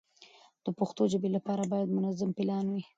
[0.63, 2.83] د پښتو ژبې لپاره باید منظم پلان وي.